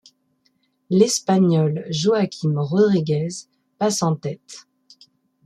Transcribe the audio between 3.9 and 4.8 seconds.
en tête.